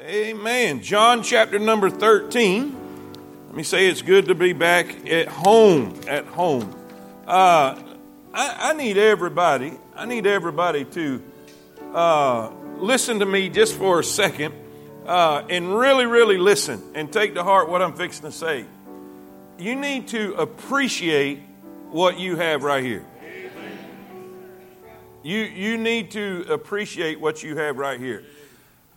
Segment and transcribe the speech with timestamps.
[0.00, 0.82] Amen.
[0.82, 3.14] John chapter number 13.
[3.46, 6.00] Let me say it's good to be back at home.
[6.08, 6.74] At home.
[7.24, 7.80] Uh,
[8.34, 11.22] I, I, need everybody, I need everybody to
[11.94, 14.52] uh, listen to me just for a second
[15.06, 18.66] uh, and really, really listen and take to heart what I'm fixing to say.
[19.58, 21.38] You need to appreciate
[21.92, 23.06] what you have right here.
[25.22, 28.24] You, you need to appreciate what you have right here.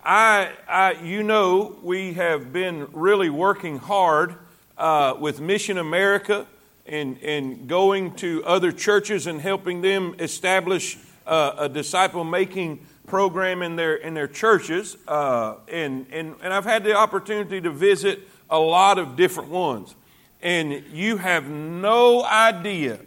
[0.09, 4.35] I, I, you know, we have been really working hard
[4.77, 6.47] uh, with Mission America
[6.85, 13.61] and, and going to other churches and helping them establish uh, a disciple making program
[13.61, 14.95] in their, in their churches.
[15.09, 19.93] Uh, and, and, and I've had the opportunity to visit a lot of different ones.
[20.41, 22.99] And you have no idea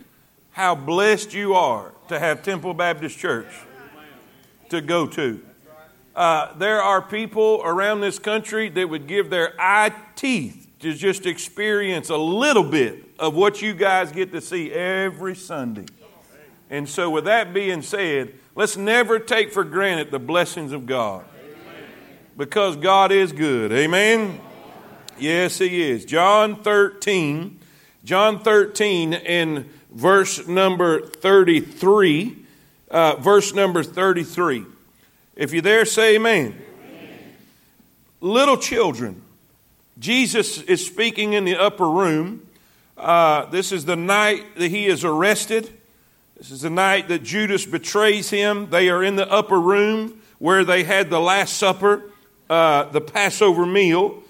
[0.50, 3.48] how blessed you are to have Temple Baptist Church
[4.68, 5.40] to go to.
[6.20, 11.24] Uh, there are people around this country that would give their eye teeth to just
[11.24, 15.86] experience a little bit of what you guys get to see every Sunday.
[16.68, 21.24] And so, with that being said, let's never take for granted the blessings of God
[22.36, 23.72] because God is good.
[23.72, 24.42] Amen?
[25.18, 26.04] Yes, He is.
[26.04, 27.58] John 13,
[28.04, 32.44] John 13 and verse number 33.
[32.90, 34.66] Uh, verse number 33.
[35.40, 36.54] If you're there, say amen.
[36.84, 37.18] amen.
[38.20, 39.22] Little children.
[39.98, 42.46] Jesus is speaking in the upper room.
[42.94, 45.72] Uh, this is the night that he is arrested.
[46.36, 48.68] This is the night that Judas betrays him.
[48.68, 52.02] They are in the upper room where they had the Last Supper,
[52.50, 54.22] uh, the Passover meal.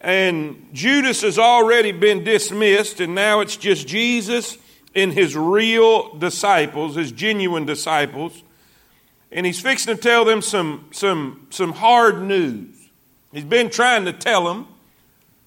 [0.00, 4.58] And Judas has already been dismissed, and now it's just Jesus
[4.96, 8.42] and his real disciples, his genuine disciples
[9.32, 12.74] and he's fixing to tell them some, some, some hard news.
[13.32, 14.66] He's been trying to tell them,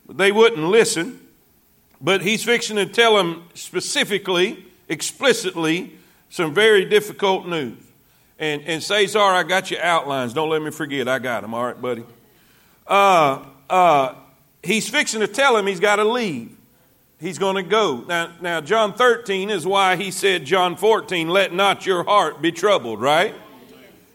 [0.06, 1.20] but they wouldn't listen.
[2.02, 5.98] But he's fixing to tell them specifically, explicitly,
[6.30, 7.78] some very difficult news.
[8.38, 10.34] And, and Cesar, I got your outlines.
[10.34, 11.08] Don't let me forget.
[11.08, 11.54] I got them.
[11.54, 12.04] All right, buddy.
[12.88, 14.16] Uh, uh,
[14.64, 16.56] he's fixing to tell him he's got to leave.
[17.20, 18.06] He's going to go.
[18.08, 22.54] Now, now, John 13 is why he said, John 14, let not your heart be
[22.54, 23.36] troubled, right?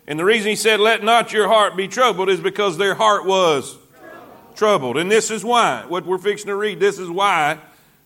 [0.07, 3.25] And the reason he said, Let not your heart be troubled, is because their heart
[3.25, 4.57] was troubled.
[4.57, 4.97] troubled.
[4.99, 5.85] And this is why.
[5.89, 7.59] What we're fixing to read, this is why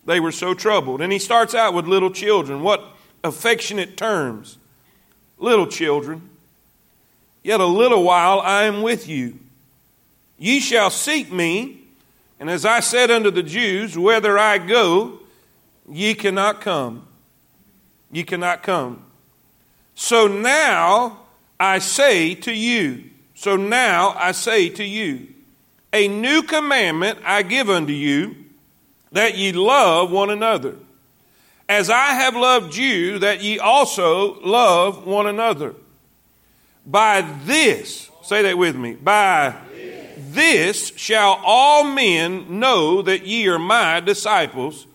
[0.06, 1.00] they were so troubled.
[1.00, 2.62] And he starts out with little children.
[2.62, 2.84] What
[3.24, 4.58] affectionate terms.
[5.38, 6.30] Little children,
[7.44, 9.38] yet a little while I am with you.
[10.36, 11.82] Ye shall seek me,
[12.40, 15.20] and as I said unto the Jews, whither I go,
[15.88, 17.06] ye cannot come.
[18.10, 19.04] Ye cannot come.
[19.94, 21.20] So now,
[21.60, 23.04] I say to you,
[23.34, 25.28] so now I say to you,
[25.92, 28.36] a new commandment I give unto you,
[29.12, 30.76] that ye love one another.
[31.68, 35.74] As I have loved you, that ye also love one another.
[36.86, 39.54] By this, say that with me, by
[40.16, 44.86] this shall all men know that ye are my disciples,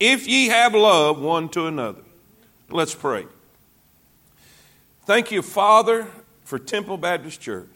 [0.00, 2.02] if ye have love one to another.
[2.70, 3.26] Let's pray.
[5.06, 6.06] Thank you, Father,
[6.44, 7.68] for Temple Baptist Church.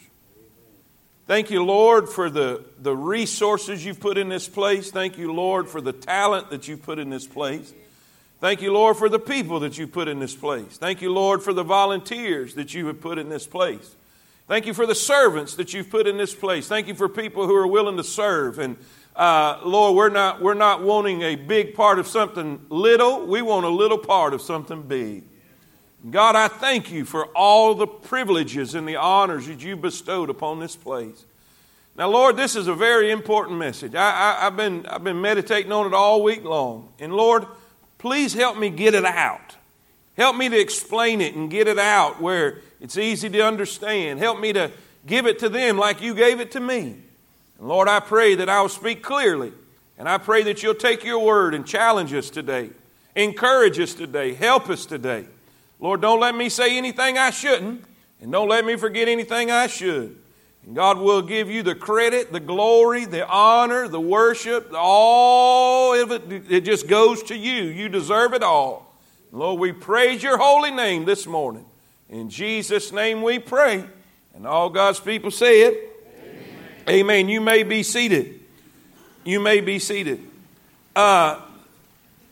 [1.27, 4.91] Thank you, Lord, for the, the resources you've put in this place.
[4.91, 7.75] Thank you, Lord, for the talent that you've put in this place.
[8.41, 10.78] Thank you, Lord, for the people that you put in this place.
[10.78, 13.95] Thank you, Lord, for the volunteers that you have put in this place.
[14.47, 16.66] Thank you for the servants that you've put in this place.
[16.66, 18.59] Thank you for people who are willing to serve.
[18.59, 18.78] And
[19.15, 23.66] uh, Lord, we're not, we're not wanting a big part of something little, we want
[23.66, 25.25] a little part of something big.
[26.10, 30.60] God, I thank you for all the privileges and the honors that you bestowed upon
[30.60, 31.25] this place.
[31.97, 33.97] Now, Lord, this is a very important message.
[33.97, 36.92] I, have been, I've been meditating on it all week long.
[37.00, 37.44] And Lord,
[37.98, 39.56] please help me get it out.
[40.16, 44.20] Help me to explain it and get it out where it's easy to understand.
[44.20, 44.70] Help me to
[45.06, 46.97] give it to them like you gave it to me.
[47.59, 49.53] And Lord, I pray that I will speak clearly.
[49.98, 52.71] And I pray that you'll take your word and challenge us today,
[53.16, 55.27] encourage us today, help us today.
[55.80, 57.84] Lord, don't let me say anything I shouldn't,
[58.21, 60.16] and don't let me forget anything I should.
[60.65, 66.10] And God will give you the credit, the glory, the honor, the worship, all of
[66.10, 67.65] it, it just goes to you.
[67.65, 68.95] You deserve it all.
[69.33, 71.65] Lord, we praise your holy name this morning.
[72.09, 73.84] In Jesus' name we pray.
[74.34, 75.91] And all God's people say it.
[76.89, 77.01] Amen.
[77.01, 77.28] Amen.
[77.28, 78.41] You may be seated.
[79.25, 80.21] You may be seated.
[80.97, 81.41] Uh,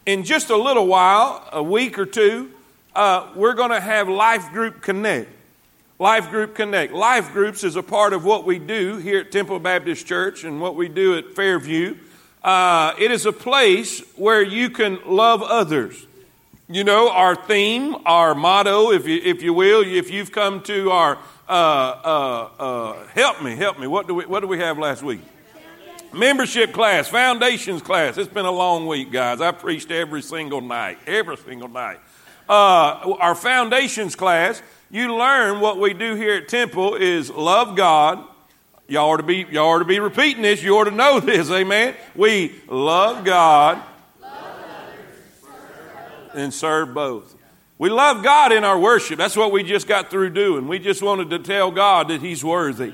[0.06, 2.50] in just a little while, a week or two,
[2.96, 5.28] uh, we're going to have Life Group Connect.
[5.98, 6.93] Life Group Connect.
[6.93, 10.60] Life Groups is a part of what we do here at Temple Baptist Church and
[10.60, 11.96] what we do at Fairview.
[12.43, 16.06] Uh, it is a place where you can love others.
[16.69, 20.90] You know, our theme, our motto, if you, if you will, if you've come to
[20.90, 23.87] our uh, uh, uh help me, help me.
[23.87, 25.20] What do we, what do we have last week?
[26.12, 28.16] Membership class, foundations class.
[28.16, 29.40] It's been a long week, guys.
[29.40, 31.98] I preached every single night, every single night.
[32.48, 38.25] Uh, our foundations class you learn what we do here at Temple is love God.
[38.87, 40.62] Y'all ought to be, y'all ought to be repeating this.
[40.62, 41.96] You ought to know this, amen.
[42.14, 43.82] We love God
[46.34, 47.34] and serve both.
[47.78, 49.19] We love God in our worship.
[49.19, 50.69] That's what we just got through doing.
[50.69, 52.93] We just wanted to tell God that He's worthy.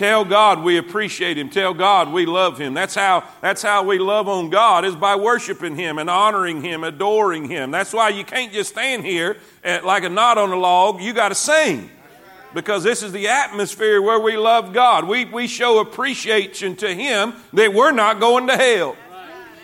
[0.00, 1.50] Tell God we appreciate Him.
[1.50, 2.72] Tell God we love Him.
[2.72, 6.84] That's how, that's how we love on God is by worshiping Him and honoring Him,
[6.84, 7.70] adoring Him.
[7.70, 11.02] That's why you can't just stand here at, like a knot on a log.
[11.02, 11.90] You got to sing
[12.54, 15.06] because this is the atmosphere where we love God.
[15.06, 18.96] We, we show appreciation to Him that we're not going to hell.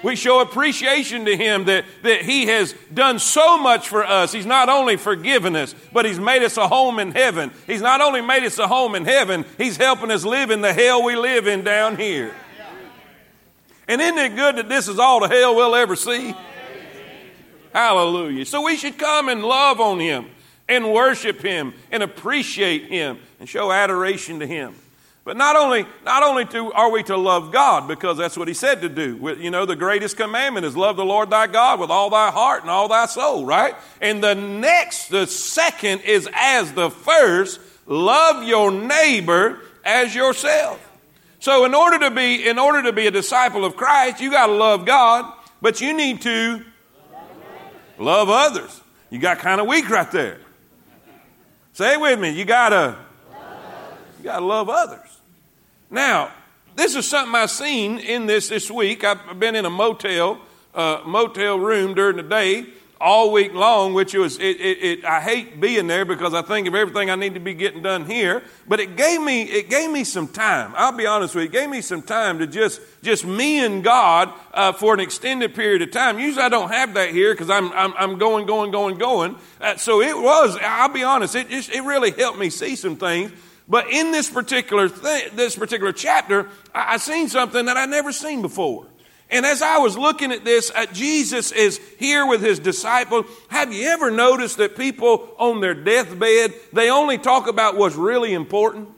[0.03, 4.33] We show appreciation to Him that, that He has done so much for us.
[4.33, 7.51] He's not only forgiven us, but He's made us a home in heaven.
[7.67, 10.73] He's not only made us a home in heaven, He's helping us live in the
[10.73, 12.35] hell we live in down here.
[13.89, 16.35] And isn't it good that this is all the hell we'll ever see?
[17.73, 18.45] Hallelujah.
[18.45, 20.27] So we should come and love on Him
[20.69, 24.75] and worship Him and appreciate Him and show adoration to Him.
[25.27, 28.55] But not only, not only to, are we to love God, because that's what he
[28.55, 29.37] said to do.
[29.41, 32.63] You know, the greatest commandment is love the Lord thy God with all thy heart
[32.63, 33.75] and all thy soul, right?
[34.01, 40.81] And the next, the second is as the first, love your neighbor as yourself.
[41.41, 44.47] So in order to be, in order to be a disciple of Christ, you got
[44.47, 46.65] to love God, but you need to
[47.99, 48.81] love others.
[49.11, 50.39] You got kind of weak right there.
[51.73, 52.31] Say it with me.
[52.31, 52.97] You gotta,
[54.19, 55.01] you gotta love others.
[55.91, 56.31] Now,
[56.75, 59.05] this is something I've seen in this this week.
[59.05, 60.41] I've been in a motel,
[60.75, 62.67] uh, motel room during the day
[63.01, 66.67] all week long, which was, it, it, it, I hate being there because I think
[66.67, 68.43] of everything I need to be getting done here.
[68.67, 70.73] But it gave me, it gave me some time.
[70.77, 71.51] I'll be honest with you.
[71.51, 75.55] It gave me some time to just, just me and God uh, for an extended
[75.55, 76.19] period of time.
[76.19, 79.37] Usually I don't have that here because I'm, I'm, I'm, going, going, going, going.
[79.61, 82.97] Uh, so it was, I'll be honest, it just, it really helped me see some
[82.97, 83.31] things
[83.69, 88.43] but in this particular this particular chapter, I, I seen something that I never seen
[88.43, 88.87] before.
[89.29, 93.27] And as I was looking at this, uh, Jesus is here with his disciples.
[93.49, 98.33] Have you ever noticed that people on their deathbed, they only talk about what's really
[98.35, 98.89] important?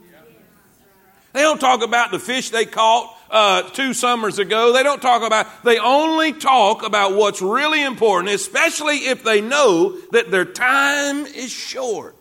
[1.32, 4.72] They don't talk about the fish they caught uh, two summers ago.
[4.72, 9.96] They don't talk about, they only talk about what's really important, especially if they know
[10.10, 12.17] that their time is short.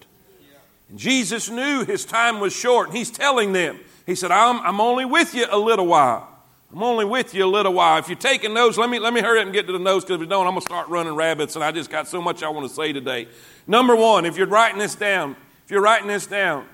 [0.95, 5.06] Jesus knew his time was short, and he's telling them, He said, I'm, I'm only
[5.06, 6.28] with you a little while.
[6.72, 7.98] I'm only with you a little while.
[7.98, 10.04] If you're taking notes, let me, let me hurry up and get to the notes
[10.04, 12.22] because if you don't, I'm going to start running rabbits, and I just got so
[12.22, 13.28] much I want to say today.
[13.68, 15.36] Number one, if you're writing this down,
[15.66, 16.66] if you're writing this down,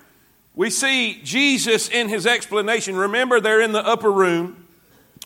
[0.55, 2.95] we see Jesus in his explanation.
[2.95, 4.67] Remember, they're in the upper room.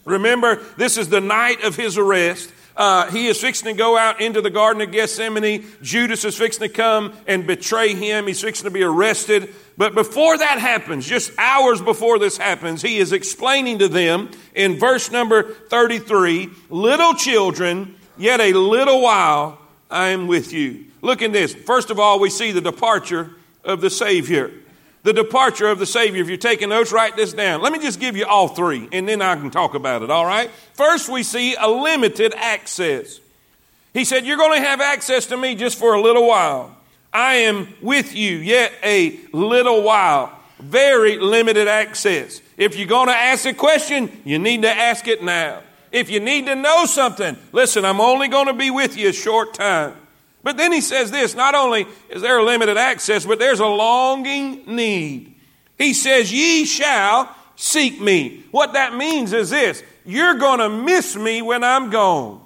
[0.06, 2.52] Remember, this is the night of his arrest.
[2.78, 5.66] Uh, he is fixing to go out into the Garden of Gethsemane.
[5.82, 8.28] Judas is fixing to come and betray him.
[8.28, 9.54] He's fixing to be arrested.
[9.78, 14.78] But before that happens, just hours before this happens, he is explaining to them in
[14.78, 19.60] verse number 33 Little children, yet a little while
[19.90, 20.86] I am with you.
[21.02, 21.56] Look in this.
[21.56, 23.32] First of all, we see the departure
[23.64, 24.52] of the Savior
[25.08, 26.22] the departure of the Savior.
[26.22, 27.62] If you're taking notes, write this down.
[27.62, 30.26] Let me just give you all three, and then I can talk about it, all
[30.26, 30.52] right?
[30.74, 33.22] First, we see a limited access.
[33.94, 36.76] He said, You're going to have access to me just for a little while.
[37.14, 40.38] I am with you yet a little while.
[40.60, 42.42] Very limited access.
[42.58, 45.62] If you're going to ask a question, you need to ask it now.
[45.90, 49.14] If you need to know something, listen, I'm only going to be with you a
[49.14, 49.94] short time.
[50.48, 54.64] But then he says this not only is there limited access, but there's a longing
[54.78, 55.36] need.
[55.78, 58.46] He says, Ye shall seek me.
[58.52, 62.40] What that means is this you're going to miss me when I'm gone.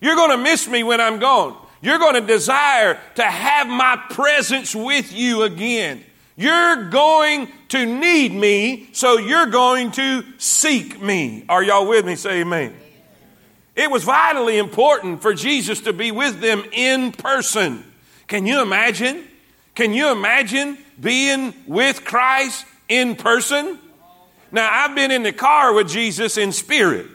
[0.00, 1.58] You're going to miss me when I'm gone.
[1.82, 6.02] You're going to desire to have my presence with you again.
[6.36, 11.44] You're going to need me, so you're going to seek me.
[11.50, 12.16] Are y'all with me?
[12.16, 12.74] Say amen.
[13.74, 17.84] It was vitally important for Jesus to be with them in person.
[18.26, 19.24] Can you imagine?
[19.74, 23.78] Can you imagine being with Christ in person?
[24.50, 27.06] Now, I've been in the car with Jesus in spirit.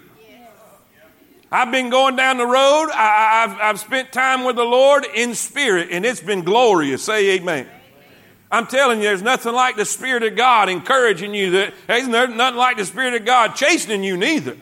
[1.52, 2.90] I've been going down the road.
[2.92, 7.04] I, have I've spent time with the Lord in spirit, and it's been glorious.
[7.04, 7.68] Say amen.
[8.52, 11.52] I'm telling you, there's nothing like the Spirit of God encouraging you.
[11.52, 14.58] That there's nothing like the Spirit of God chastening you neither.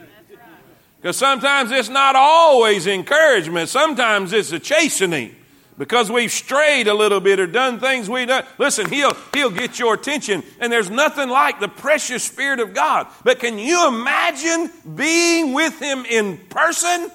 [1.05, 3.69] Because sometimes it's not always encouragement.
[3.69, 5.35] Sometimes it's a chastening
[5.77, 8.43] because we've strayed a little bit or done things we done.
[8.57, 10.41] Listen, he'll, he'll get your attention.
[10.59, 13.05] And there's nothing like the precious Spirit of God.
[13.24, 17.12] But can you imagine being with Him in person?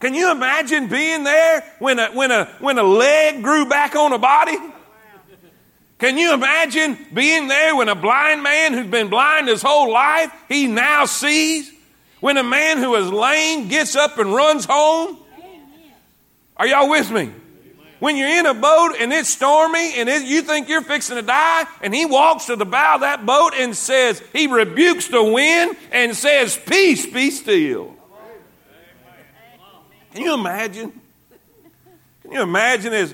[0.00, 4.14] Can you imagine being there when a, when a, when a leg grew back on
[4.14, 4.56] a body?
[5.98, 10.32] Can you imagine being there when a blind man who's been blind his whole life,
[10.48, 11.71] he now sees?
[12.22, 15.18] When a man who is lame gets up and runs home?
[16.56, 17.32] Are y'all with me?
[17.98, 21.22] When you're in a boat and it's stormy and it, you think you're fixing to
[21.22, 25.20] die, and he walks to the bow of that boat and says, he rebukes the
[25.20, 27.96] wind and says, Peace, be still.
[30.14, 30.92] Can you imagine?
[32.22, 33.12] Can you imagine as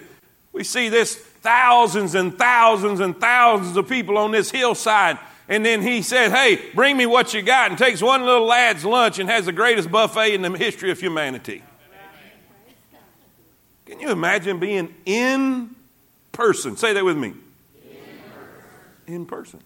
[0.52, 5.80] we see this thousands and thousands and thousands of people on this hillside and then
[5.80, 9.28] he said, Hey, bring me what you got, and takes one little lad's lunch and
[9.28, 11.62] has the greatest buffet in the history of humanity.
[13.86, 15.74] Can you imagine being in
[16.30, 16.76] person?
[16.76, 17.28] Say that with me.
[17.28, 17.34] In
[19.06, 19.14] person.
[19.14, 19.60] In person.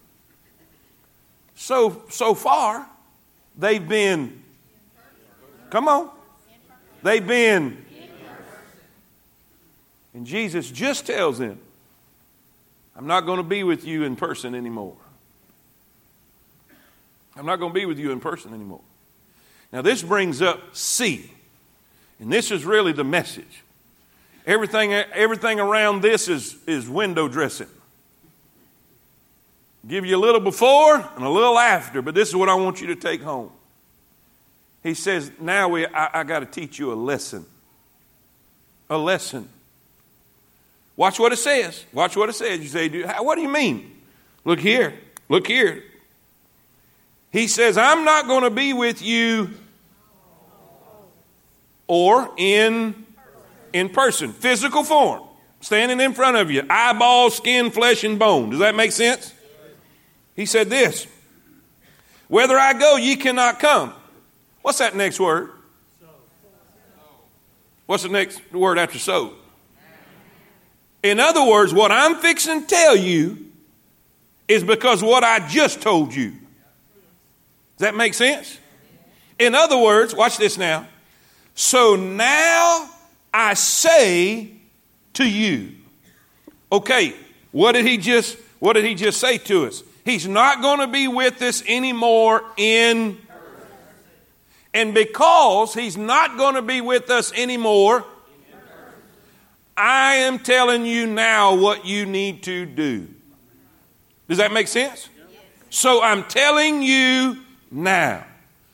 [1.55, 2.87] So, so far,
[3.57, 4.41] they've been,
[5.69, 6.09] come on,
[7.03, 7.83] they've been,
[10.13, 11.59] and Jesus just tells them,
[12.95, 14.95] I'm not going to be with you in person anymore.
[17.35, 18.81] I'm not going to be with you in person anymore.
[19.71, 21.31] Now, this brings up C,
[22.19, 23.63] and this is really the message.
[24.45, 27.69] Everything, everything around this is, is window dressing.
[29.87, 32.81] Give you a little before and a little after, but this is what I want
[32.81, 33.51] you to take home.
[34.81, 37.45] He says, Now we, I, I got to teach you a lesson.
[38.89, 39.49] A lesson.
[40.95, 41.85] Watch what it says.
[41.91, 42.59] Watch what it says.
[42.59, 44.01] You say, What do you mean?
[44.45, 44.93] Look here.
[45.29, 45.83] Look here.
[47.33, 49.49] He says, I'm not going to be with you
[51.87, 53.05] or in
[53.73, 55.23] in person, physical form,
[55.59, 58.51] standing in front of you, eyeball, skin, flesh, and bone.
[58.51, 59.33] Does that make sense?
[60.35, 61.07] He said this
[62.27, 63.93] Whether I go, ye cannot come.
[64.61, 65.49] What's that next word?
[67.87, 69.33] What's the next word after so?
[71.01, 73.51] In other words, what I'm fixing to tell you
[74.47, 76.33] is because what I just told you.
[77.77, 78.59] Does that make sense?
[79.39, 80.87] In other words, watch this now.
[81.55, 82.89] So now
[83.33, 84.51] I say
[85.13, 85.73] to you.
[86.71, 87.13] Okay,
[87.51, 89.83] what did he just what did he just say to us?
[90.05, 93.17] He's not going to be with us anymore in
[94.73, 98.05] and because he's not going to be with us anymore,
[99.77, 103.07] I am telling you now what you need to do.
[104.27, 105.09] Does that make sense?
[105.69, 107.39] So I'm telling you
[107.73, 108.25] now.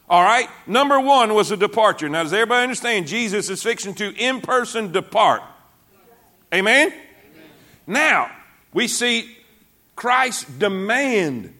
[0.09, 0.49] All right?
[0.67, 2.09] Number one was a departure.
[2.09, 3.07] Now, does everybody understand?
[3.07, 5.43] Jesus is fixing to in person depart.
[6.53, 6.87] Amen?
[6.87, 7.01] Amen?
[7.85, 8.31] Now,
[8.73, 9.37] we see
[9.95, 11.53] Christ's demand.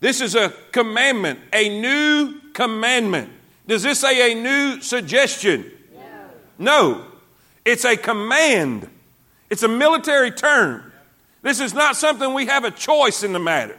[0.00, 3.30] This is a commandment, a new commandment.
[3.66, 5.70] Does this say a new suggestion?
[6.58, 6.94] No.
[6.96, 7.06] no.
[7.64, 8.88] It's a command.
[9.50, 10.92] It's a military term.
[11.42, 13.78] This is not something we have a choice in the matter.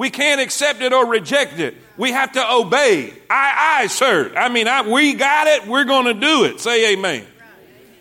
[0.00, 1.74] We can't accept it or reject it.
[1.98, 3.12] We have to obey.
[3.28, 4.32] I, I, sir.
[4.34, 5.66] I mean, I, we got it.
[5.66, 6.58] We're going to do it.
[6.58, 7.26] Say amen.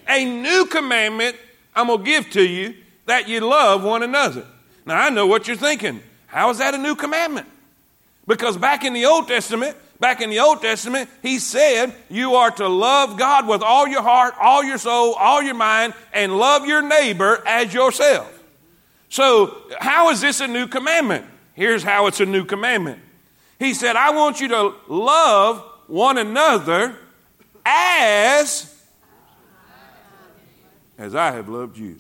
[0.08, 1.36] A new commandment
[1.76, 2.74] I'm going to give to you
[3.06, 4.46] that you love one another.
[4.86, 6.02] Now, I know what you're thinking.
[6.28, 7.48] How is that a new commandment?
[8.26, 12.52] Because back in the Old Testament, back in the Old Testament, he said you are
[12.52, 16.66] to love God with all your heart, all your soul, all your mind, and love
[16.66, 18.42] your neighbor as yourself.
[19.10, 21.26] So, how is this a new commandment?
[21.60, 23.00] Here's how it's a new commandment.
[23.60, 26.96] He said, I want you to love one another
[27.66, 28.74] as
[30.98, 31.98] as I have loved you.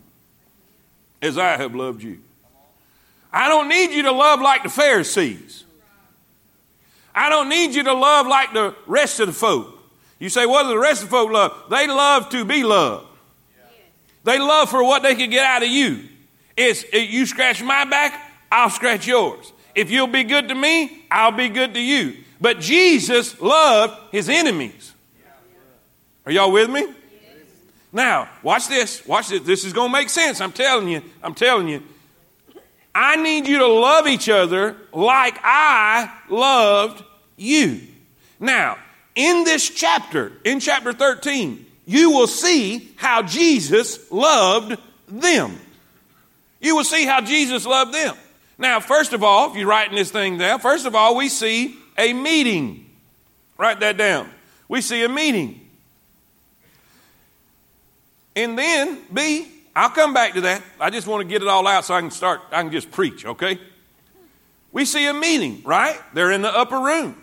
[1.21, 2.19] As I have loved you.
[3.33, 5.65] I don't need you to love like the Pharisees.
[7.13, 9.77] I don't need you to love like the rest of the folk.
[10.19, 11.65] You say, what do the rest of the folk love?
[11.69, 13.07] They love to be loved.
[14.23, 16.07] They love for what they can get out of you.
[16.55, 19.53] It's you scratch my back, I'll scratch yours.
[19.75, 22.17] If you'll be good to me, I'll be good to you.
[22.41, 24.93] But Jesus loved his enemies.
[26.25, 26.87] Are y'all with me?
[27.91, 29.05] Now, watch this.
[29.05, 29.41] Watch this.
[29.41, 30.41] This is going to make sense.
[30.41, 31.01] I'm telling you.
[31.23, 31.83] I'm telling you.
[32.93, 37.03] I need you to love each other like I loved
[37.37, 37.81] you.
[38.39, 38.77] Now,
[39.15, 44.77] in this chapter, in chapter 13, you will see how Jesus loved
[45.07, 45.57] them.
[46.61, 48.15] you will see how Jesus loved them.
[48.59, 51.77] Now, first of all, if you're writing this thing down, first of all, we see
[51.97, 52.89] a meeting.
[53.57, 54.29] Write that down.
[54.67, 55.61] We see a meeting.
[58.35, 60.61] And then, B, I'll come back to that.
[60.79, 62.91] I just want to get it all out so I can start, I can just
[62.91, 63.59] preach, okay?
[64.73, 65.97] We see a meeting, right?
[66.13, 67.15] They're in the upper room.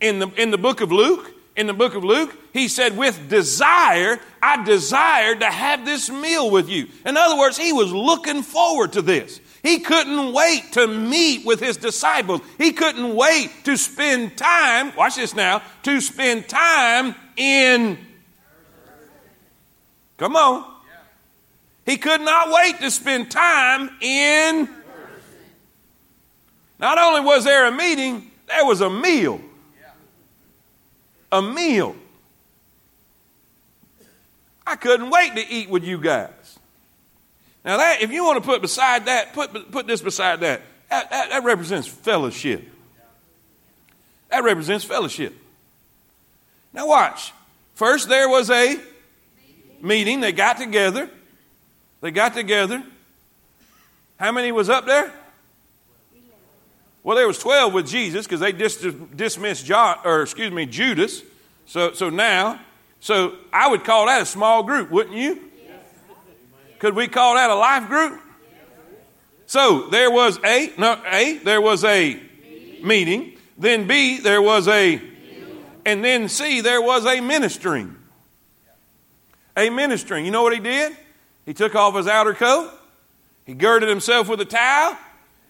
[0.00, 3.28] In the, in the book of Luke, in the book of Luke, he said, with
[3.28, 6.88] desire, I desired to have this meal with you.
[7.04, 9.40] In other words, he was looking forward to this.
[9.62, 12.40] He couldn't wait to meet with his disciples.
[12.58, 17.98] He couldn't wait to spend time, watch this now, to spend time in.
[20.16, 20.64] Come on.
[21.84, 24.68] He could not wait to spend time in.
[26.78, 29.40] Not only was there a meeting, there was a meal.
[31.32, 31.96] A meal.
[34.66, 36.30] I couldn't wait to eat with you guys.
[37.64, 40.62] Now, that, if you want to put beside that, put, put this beside that.
[40.90, 42.66] That, that, that represents fellowship.
[44.30, 45.34] That represents fellowship.
[46.72, 47.32] Now, watch.
[47.74, 48.78] First, there was a
[49.80, 50.20] meeting.
[50.20, 51.10] They got together.
[52.00, 52.82] They got together.
[54.18, 55.12] How many was up there?
[57.02, 58.84] Well, there was 12 with Jesus because they dis-
[59.14, 61.22] dismissed John, or excuse me, Judas.
[61.66, 62.60] So, so now,
[63.00, 65.47] so I would call that a small group, wouldn't you?
[66.78, 68.20] Could we call that a life group?
[69.46, 72.20] So there was a no a there was a
[72.82, 73.36] meeting.
[73.56, 75.00] Then B there was a
[75.84, 77.96] and then C there was a ministering.
[79.56, 80.24] A ministering.
[80.24, 80.96] You know what he did?
[81.46, 82.70] He took off his outer coat.
[83.46, 84.98] He girded himself with a towel,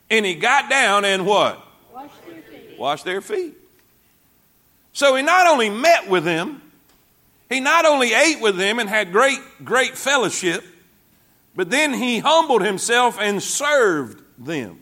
[0.08, 1.60] and he got down and what?
[1.92, 2.78] Wash their feet.
[2.78, 3.54] Washed their feet.
[4.92, 6.62] So he not only met with them,
[7.48, 10.64] he not only ate with them and had great, great fellowship,
[11.58, 14.78] but then he humbled himself and served them.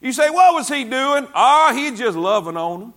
[0.00, 1.28] You say, what was he doing?
[1.32, 2.94] Ah, oh, he's just loving on them.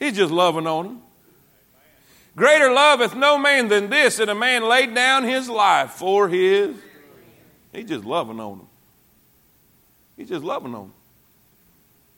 [0.00, 1.02] He's just loving on them.
[2.34, 6.74] Greater loveth no man than this, that a man laid down his life for his.
[7.72, 8.68] He's just loving on them.
[10.16, 10.92] He's just loving on them.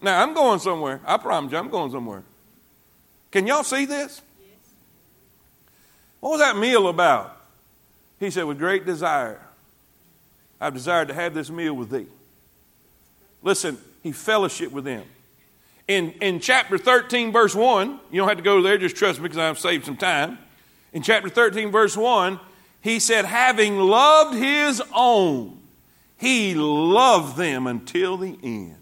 [0.01, 1.03] Now, I'm going somewhere.
[1.05, 2.23] I promise you, I'm going somewhere.
[3.31, 4.23] Can y'all see this?
[6.23, 7.37] What was that meal about?
[8.21, 9.41] He said, With great desire,
[10.61, 12.07] I've desired to have this meal with thee.
[13.43, 15.03] Listen, he fellowship with them.
[15.89, 19.25] In, in chapter 13, verse 1, you don't have to go there, just trust me
[19.25, 20.39] because I've saved some time.
[20.93, 22.39] In chapter 13, verse 1,
[22.83, 25.59] he said, Having loved his own,
[26.19, 28.77] he loved them until the end.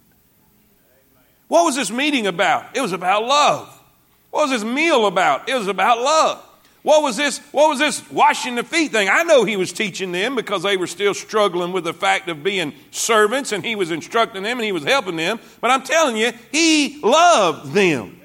[1.48, 2.76] What was this meeting about?
[2.76, 3.82] It was about love.
[4.30, 5.48] What was this meal about?
[5.48, 6.46] It was about love.
[6.82, 7.38] What was this?
[7.52, 9.08] What was this washing the feet thing?
[9.10, 12.42] I know he was teaching them because they were still struggling with the fact of
[12.42, 15.40] being servants and he was instructing them and he was helping them.
[15.60, 18.18] But I'm telling you, he loved them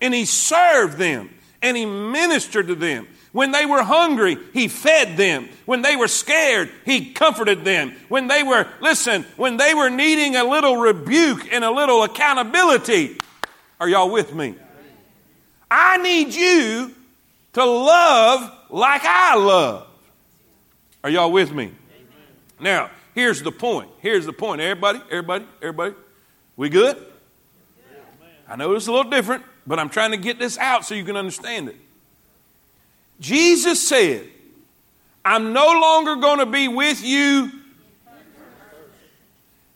[0.00, 1.28] and he served them
[1.60, 3.06] and he ministered to them.
[3.32, 5.48] When they were hungry, he fed them.
[5.66, 7.92] When they were scared, he comforted them.
[8.08, 13.18] When they were, listen, when they were needing a little rebuke and a little accountability,
[13.80, 14.54] are y'all with me?
[15.68, 16.94] I need you
[17.54, 19.86] to love like I love.
[21.02, 21.72] Are y'all with me?
[22.60, 23.90] Now, here's the point.
[24.00, 24.60] Here's the point.
[24.60, 25.94] Everybody, everybody, everybody.
[26.56, 26.96] We good?
[28.48, 31.04] I know it's a little different, but I'm trying to get this out so you
[31.04, 31.76] can understand it.
[33.20, 34.24] Jesus said,
[35.24, 37.50] I'm no longer going to be with you.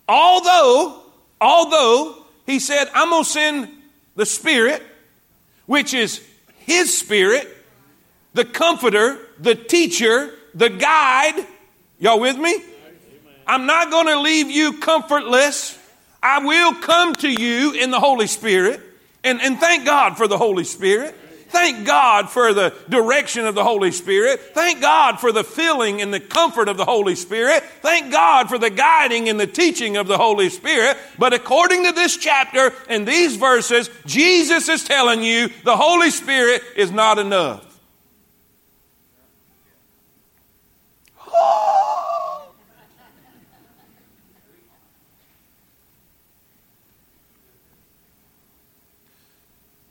[0.08, 1.02] Although,
[1.40, 3.68] although, he said, I'm going to send
[4.16, 4.82] the Spirit,
[5.66, 6.26] which is
[6.60, 7.57] His Spirit,
[8.38, 11.44] the comforter, the teacher, the guide.
[11.98, 12.62] Y'all with me?
[13.48, 15.76] I'm not going to leave you comfortless.
[16.22, 18.80] I will come to you in the Holy Spirit.
[19.24, 21.16] And, and thank God for the Holy Spirit.
[21.48, 24.38] Thank God for the direction of the Holy Spirit.
[24.54, 27.64] Thank God for the filling and the comfort of the Holy Spirit.
[27.80, 30.96] Thank God for the guiding and the teaching of the Holy Spirit.
[31.18, 36.62] But according to this chapter and these verses, Jesus is telling you the Holy Spirit
[36.76, 37.67] is not enough.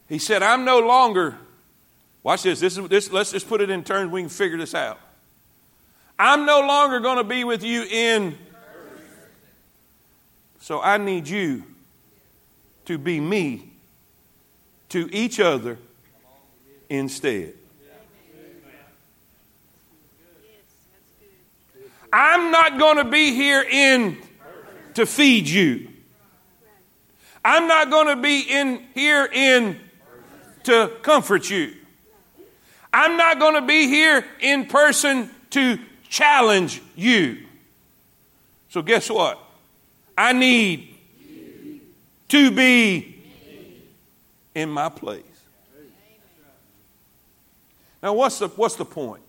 [0.09, 1.35] He said, I'm no longer,
[2.23, 4.73] watch this, this, is, this, let's just put it in terms we can figure this
[4.73, 4.99] out.
[6.17, 8.37] I'm no longer going to be with you in,
[10.59, 11.63] so I need you
[12.85, 13.69] to be me
[14.89, 15.77] to each other
[16.89, 17.53] instead.
[22.11, 24.17] I'm not going to be here in
[24.93, 25.89] to feed you.
[27.43, 29.79] I'm not going to be in here in
[30.67, 31.73] to comfort you.
[32.93, 37.45] I'm not going to be here in person to challenge you.
[38.69, 39.39] So, guess what?
[40.17, 40.93] I need
[42.29, 43.23] to be
[44.53, 45.23] in my place.
[48.03, 49.23] Now, what's the, what's the point?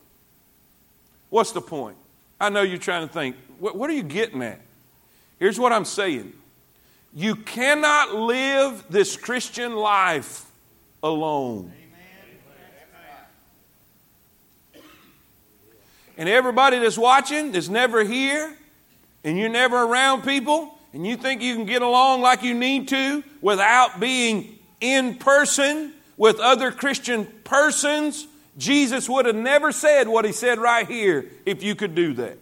[1.31, 1.97] What's the point?
[2.41, 4.61] I know you're trying to think, what, what are you getting at?
[5.39, 6.33] Here's what I'm saying
[7.15, 10.48] you cannot live this Christian life
[11.03, 11.73] alone.
[16.17, 18.53] And everybody that's watching, that's never here,
[19.23, 22.89] and you're never around people, and you think you can get along like you need
[22.89, 30.25] to without being in person with other Christian persons, Jesus would have never said what
[30.25, 32.39] he said right here if you could do that.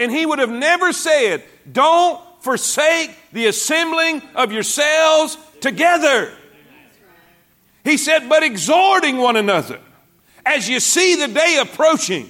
[0.00, 6.32] And he would have never said, Don't forsake the assembling of yourselves together.
[7.84, 9.80] He said, But exhorting one another
[10.44, 12.28] as you see the day approaching.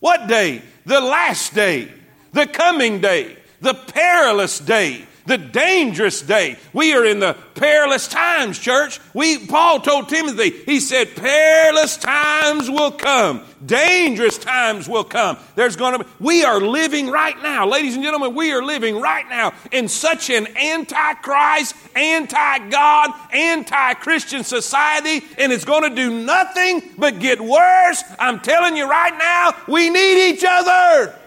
[0.00, 0.62] What day?
[0.86, 1.88] The last day,
[2.32, 6.56] the coming day, the perilous day, the dangerous day.
[6.72, 9.00] We are in the perilous times, church.
[9.14, 13.42] We Paul told Timothy, he said, perilous times will come.
[13.64, 15.38] Dangerous times will come.
[15.54, 19.00] There's going to be we are living right now, ladies and gentlemen, we are living
[19.00, 26.82] right now in such an anti-Christ, anti-God, anti-Christian society, and it's going to do nothing
[26.98, 28.04] but get worse.
[28.18, 31.18] I'm telling you right now, we need each other.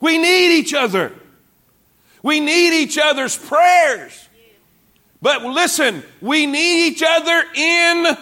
[0.00, 1.12] We need each other.
[2.24, 4.28] We need each other's prayers.
[5.20, 8.16] But listen, we need each other in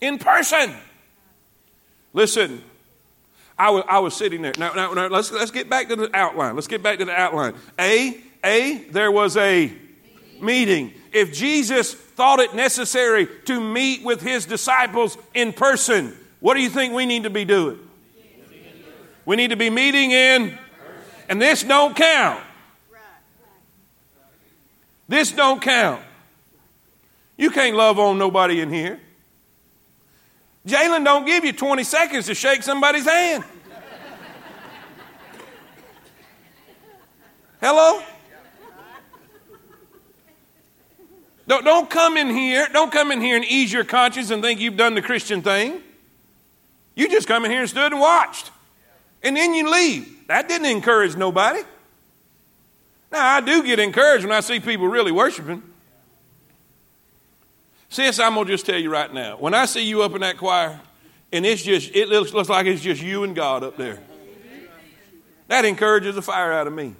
[0.00, 0.72] in person.
[2.12, 2.62] Listen,
[3.58, 4.52] I was, I was sitting there.
[4.56, 6.54] Now, now, now, let's, let's get back to the outline.
[6.54, 7.54] Let's get back to the outline.
[7.80, 9.72] A, A, there was a
[10.40, 10.92] meeting.
[11.12, 16.70] If Jesus thought it necessary to meet with his disciples in person, what do you
[16.70, 17.80] think we need to be doing?
[19.24, 20.58] We need to be meeting in
[21.32, 22.44] and this don't count.
[25.08, 26.02] This don't count.
[27.38, 29.00] You can't love on nobody in here.
[30.66, 33.44] Jalen don't give you 20 seconds to shake somebody's hand.
[37.62, 38.02] Hello?
[41.46, 42.68] Don't, don't come in here.
[42.74, 45.80] Don't come in here and ease your conscience and think you've done the Christian thing.
[46.94, 48.50] You just come in here and stood and watched.
[49.22, 50.26] And then you leave.
[50.28, 51.60] That didn't encourage nobody.
[53.10, 55.62] Now, I do get encouraged when I see people really worshiping.
[57.90, 60.22] Sis, I'm going to just tell you right now when I see you up in
[60.22, 60.80] that choir,
[61.30, 64.00] and it's just, it looks, looks like it's just you and God up there,
[65.48, 66.94] that encourages the fire out of me.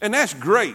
[0.00, 0.74] And that's great.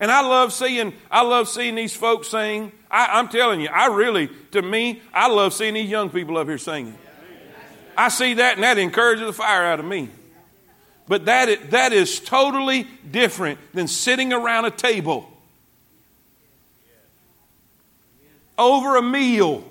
[0.00, 2.72] And I love seeing, I love seeing these folks sing.
[2.90, 6.48] I, I'm telling you, I really, to me, I love seeing these young people up
[6.48, 6.96] here singing.
[7.96, 10.08] I see that and that encourages the fire out of me.
[11.08, 15.28] But that is, that is totally different than sitting around a table
[18.56, 19.64] over a meal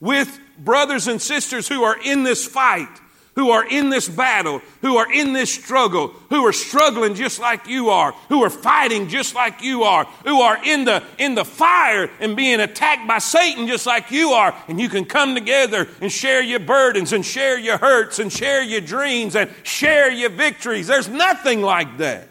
[0.00, 2.88] with brothers and sisters who are in this fight
[3.36, 7.68] who are in this battle, who are in this struggle, who are struggling just like
[7.68, 11.44] you are, who are fighting just like you are, who are in the, in the
[11.44, 14.54] fire and being attacked by Satan just like you are.
[14.68, 18.62] And you can come together and share your burdens and share your hurts and share
[18.62, 20.86] your dreams and share your victories.
[20.86, 22.28] There's nothing like that.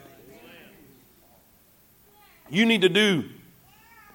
[2.50, 3.26] You need to do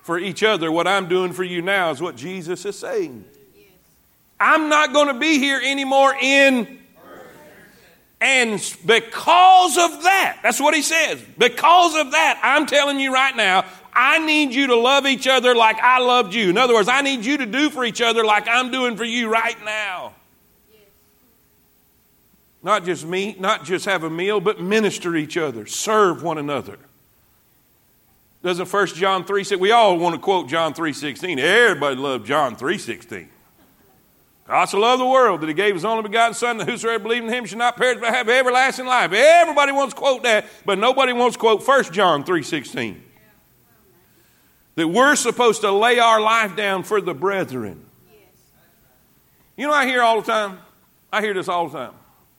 [0.03, 3.25] for each other what I'm doing for you now, is what Jesus is saying.
[4.41, 6.80] I'm not going to be here anymore in
[8.21, 11.23] and because of that, that's what he says.
[11.39, 15.55] Because of that, I'm telling you right now, I need you to love each other
[15.55, 16.51] like I loved you.
[16.51, 19.05] In other words, I need you to do for each other like I'm doing for
[19.05, 20.13] you right now.
[22.63, 26.79] Not just me, not just have a meal, but minister each other, serve one another.
[28.43, 31.39] Doesn't First John 3 say we all want to quote John 3:16.
[31.39, 33.29] Everybody loves John 3:16.
[34.51, 37.25] God so loved the world that he gave his only begotten Son, that whosoever believes
[37.25, 39.13] in him should not perish but have everlasting life.
[39.13, 42.97] Everybody wants to quote that, but nobody wants to quote 1 John 3.16.
[44.75, 47.87] That we're supposed to lay our life down for the brethren.
[49.57, 50.59] You know I hear all the time?
[51.13, 51.95] I hear this all the time.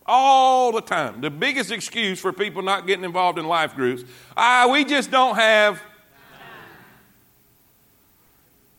[0.06, 1.22] All the time.
[1.22, 4.04] The biggest excuse for people not getting involved in life groups,
[4.36, 5.82] ah, we just don't have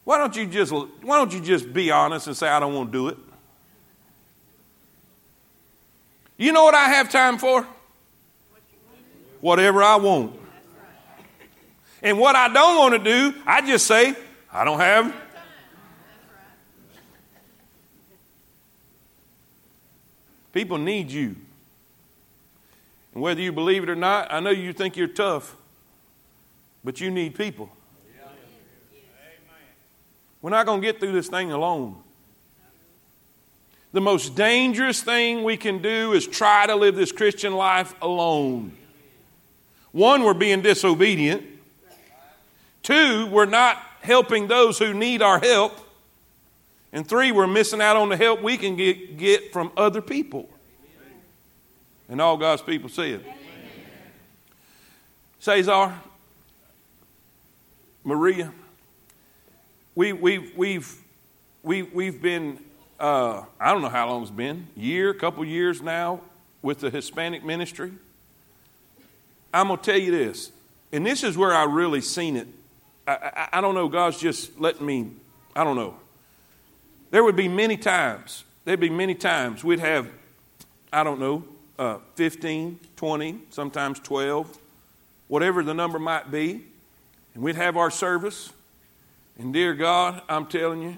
[0.05, 2.91] Why don't you just why don't you just be honest and say I don't want
[2.91, 3.19] to do it?
[6.37, 7.67] You know what I have time for?
[9.41, 10.41] Whatever I want.
[12.03, 14.17] And what I don't want to do, I just say,
[14.53, 15.15] I don't have.
[20.53, 21.37] People need you.
[23.15, 25.57] And whether you believe it or not, I know you think you're tough,
[26.83, 27.71] but you need people.
[30.43, 31.97] We're not going to get through this thing alone.
[33.93, 38.73] The most dangerous thing we can do is try to live this Christian life alone.
[39.93, 41.45] One, we're being disobedient.
[42.83, 45.79] Two, we're not helping those who need our help.
[46.93, 50.49] And three, we're missing out on the help we can get, get from other people.
[52.09, 53.25] And all God's people said.
[55.39, 55.95] Cesar,
[58.05, 58.53] Maria,
[59.95, 60.97] we, we, we've,
[61.63, 62.59] we, we've been,
[62.99, 66.21] uh, I don't know how long it's been, year, couple years now
[66.63, 67.93] with the Hispanic ministry.
[69.53, 70.51] I'm going to tell you this,
[70.93, 72.49] and this is where I really seen it
[73.07, 75.11] I, I, I don't know, God's just letting me,
[75.57, 75.97] I don't know.
[77.11, 80.09] There would be many times, there'd be many times we'd have,
[80.93, 81.45] I don't know,
[81.79, 84.59] uh, 15, 20, sometimes 12,
[85.29, 86.63] whatever the number might be,
[87.35, 88.53] and we'd have our service.
[89.39, 90.97] And dear God, I'm telling you,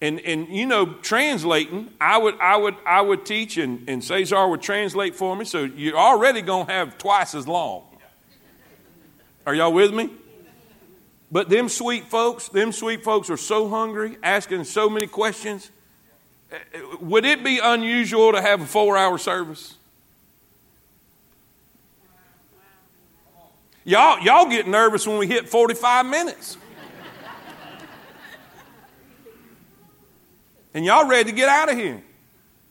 [0.00, 4.46] and, and you know, translating, I would, I would, I would teach, and, and Cesar
[4.46, 7.84] would translate for me, so you're already going to have twice as long.
[9.46, 10.10] Are y'all with me?
[11.32, 15.70] But them sweet folks, them sweet folks are so hungry, asking so many questions.
[17.00, 19.74] Would it be unusual to have a four hour service?
[23.84, 26.56] Y'all, y'all get nervous when we hit 45 minutes.
[30.74, 32.02] And y'all ready to get out of here.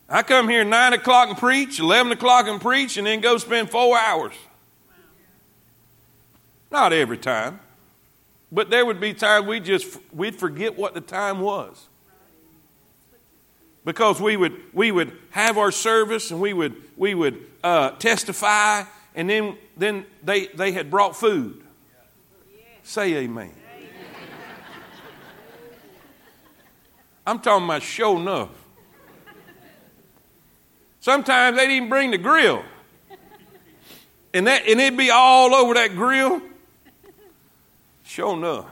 [0.09, 3.71] I come here 9 o'clock and preach, 11 o'clock and preach, and then go spend
[3.71, 4.33] four hours.
[6.69, 7.59] Not every time.
[8.51, 11.87] But there would be times we just we'd forget what the time was.
[13.85, 18.83] Because we would we would have our service and we would we would uh, testify
[19.15, 21.63] and then then they they had brought food.
[22.83, 23.51] Say amen.
[27.25, 28.49] I'm talking about show enough.
[30.99, 32.63] Sometimes they'd even bring the grill.
[34.33, 36.41] And that and it'd be all over that grill.
[38.03, 38.65] Show enough.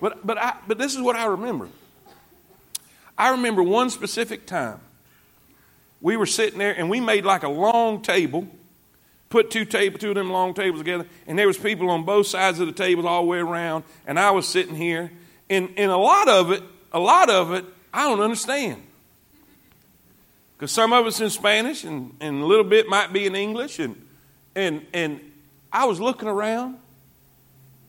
[0.00, 1.68] but, but, I, but this is what I remember.
[3.16, 4.80] I remember one specific time.
[6.00, 8.46] We were sitting there and we made like a long table,
[9.30, 12.26] put two table, two of them long tables together, and there was people on both
[12.26, 15.10] sides of the tables all the way around, and I was sitting here,
[15.50, 16.62] and, and a lot of it,
[16.92, 18.82] a lot of it, I don't understand.
[20.56, 23.78] Because some of it's in Spanish and, and a little bit might be in English,
[23.78, 23.94] and,
[24.56, 25.20] and, and
[25.72, 26.78] I was looking around,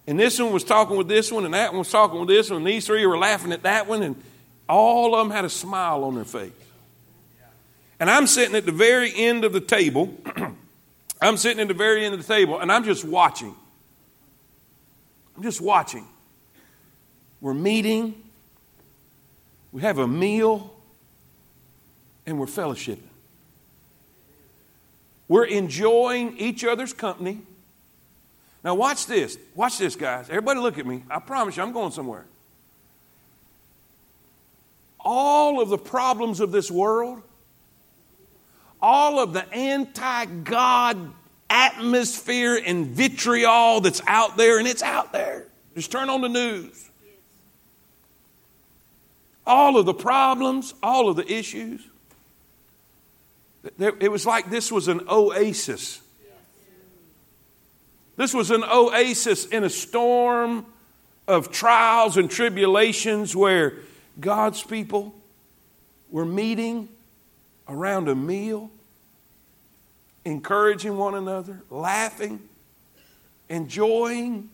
[0.06, 2.50] and this one was talking with this one, and that one was talking with this
[2.50, 4.22] one, and these three were laughing at that one, and
[4.68, 6.52] all of them had a smile on their face.
[8.00, 10.14] And I'm sitting at the very end of the table.
[11.22, 13.56] I'm sitting at the very end of the table, and I'm just watching.
[15.36, 16.08] I'm just watching.
[17.42, 18.16] We're meeting,
[19.72, 20.74] we have a meal,
[22.26, 23.00] and we're fellowshipping.
[25.28, 27.40] We're enjoying each other's company.
[28.64, 29.38] Now, watch this.
[29.56, 30.28] Watch this, guys.
[30.30, 31.04] Everybody, look at me.
[31.10, 32.26] I promise you, I'm going somewhere.
[35.00, 37.22] All of the problems of this world,
[38.82, 41.12] all of the anti God
[41.50, 45.48] atmosphere and vitriol that's out there, and it's out there.
[45.76, 46.90] Just turn on the news.
[49.46, 51.82] All of the problems, all of the issues.
[53.80, 56.02] It was like this was an oasis
[58.20, 60.66] this was an oasis in a storm
[61.26, 63.76] of trials and tribulations where
[64.20, 65.16] God's people
[66.12, 66.90] were meeting
[67.70, 68.70] around a meal,
[70.26, 72.42] encouraging one another, laughing,
[73.48, 74.50] enjoying,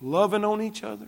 [0.00, 1.06] loving on each other.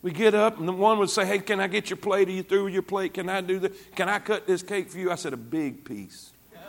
[0.00, 2.28] We get up, and the one would say, Hey, can I get your plate?
[2.28, 3.14] Are you through with your plate?
[3.14, 3.96] Can I do that?
[3.96, 5.10] Can I cut this cake for you?
[5.10, 6.30] I said, A big piece.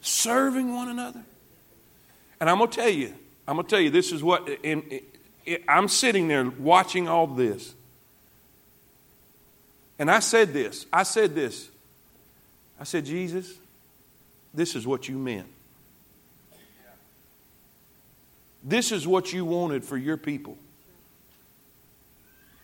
[0.00, 1.24] serving one another.
[2.40, 3.14] And I'm going to tell you,
[3.46, 4.48] I'm going to tell you, this is what,
[5.68, 7.74] I'm sitting there watching all this.
[9.98, 11.68] And I said this, I said this.
[12.80, 13.52] I said, Jesus,
[14.52, 15.46] this is what you meant.
[18.64, 20.56] This is what you wanted for your people.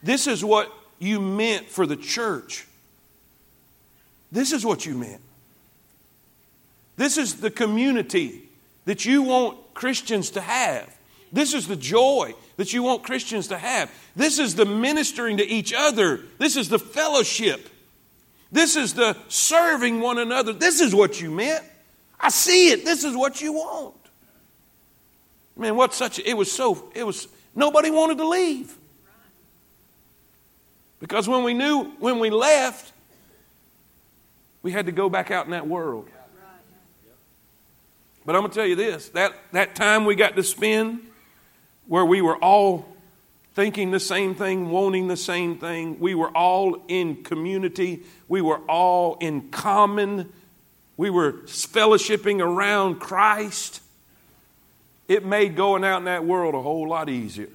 [0.03, 2.67] This is what you meant for the church.
[4.31, 5.21] This is what you meant.
[6.97, 8.43] This is the community
[8.85, 10.93] that you want Christians to have.
[11.33, 13.91] This is the joy that you want Christians to have.
[14.17, 16.21] This is the ministering to each other.
[16.38, 17.69] This is the fellowship.
[18.51, 20.53] This is the serving one another.
[20.53, 21.64] This is what you meant.
[22.19, 22.85] I see it.
[22.85, 23.95] This is what you want.
[25.57, 28.77] Man, what such it was so it was nobody wanted to leave.
[31.01, 32.93] Because when we knew when we left,
[34.62, 36.09] we had to go back out in that world.
[38.25, 41.08] But I'm going to tell you this that, that time we got to spend
[41.88, 42.87] where we were all
[43.55, 48.61] thinking the same thing, wanting the same thing, we were all in community, we were
[48.68, 50.33] all in common,
[50.96, 53.83] we were fellowshipping around Christ.
[55.09, 57.48] It made going out in that world a whole lot easier.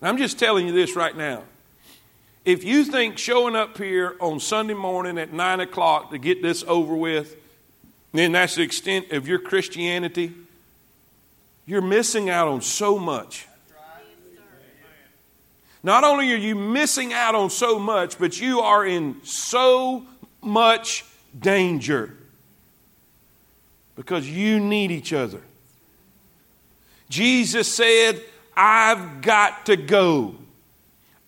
[0.00, 1.44] And I'm just telling you this right now.
[2.44, 6.64] If you think showing up here on Sunday morning at 9 o'clock to get this
[6.66, 7.36] over with,
[8.12, 10.32] then that's the extent of your Christianity,
[11.70, 13.46] you're missing out on so much.
[15.84, 20.04] Not only are you missing out on so much, but you are in so
[20.42, 21.04] much
[21.38, 22.16] danger
[23.94, 25.40] because you need each other.
[27.08, 28.20] Jesus said,
[28.56, 30.34] I've got to go.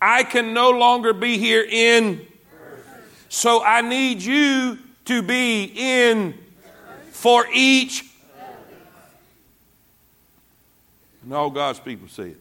[0.01, 2.27] I can no longer be here in,
[3.29, 6.35] so I need you to be in
[7.13, 8.12] for each.
[11.23, 12.41] And all God's people see it.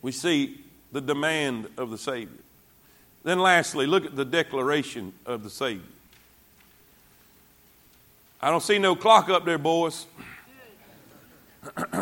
[0.00, 2.38] We see the demand of the Savior.
[3.24, 5.82] Then, lastly, look at the declaration of the Savior.
[8.40, 10.06] I don't see no clock up there, boys.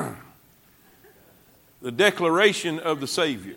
[1.83, 3.57] the declaration of the Savior.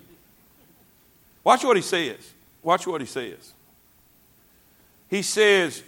[1.45, 2.33] Watch what he says.
[2.61, 3.53] Watch what he says.
[5.09, 5.83] He says,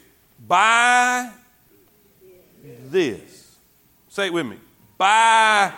[0.47, 1.31] By
[2.89, 3.57] this.
[4.09, 4.57] Say it with me.
[4.97, 5.73] By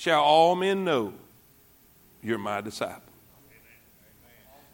[0.00, 1.12] shall all men know
[2.22, 3.02] you're my disciple.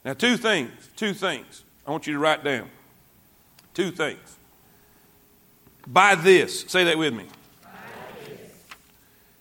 [0.04, 0.70] Now, two things.
[0.96, 1.64] Two things.
[1.86, 2.70] I want you to write down.
[3.74, 4.36] Two things.
[5.86, 6.62] By this.
[6.62, 7.26] Say that with me.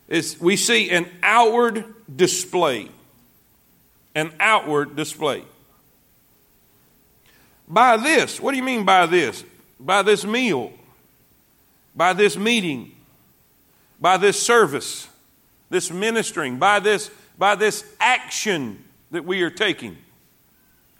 [0.07, 2.89] Is we see an outward display
[4.15, 5.43] an outward display.
[7.67, 9.43] By this, what do you mean by this?
[9.79, 10.71] By this meal,
[11.93, 12.93] by this meeting,
[13.99, 15.07] by this service,
[15.75, 19.97] this ministering, by this, by this action that we are taking.